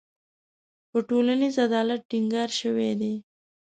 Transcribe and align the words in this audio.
په 0.89 0.97
ټولنیز 1.09 1.55
عدالت 1.65 2.01
ټینګار 2.09 2.49
شوی 2.59 2.91
دی. 3.01 3.13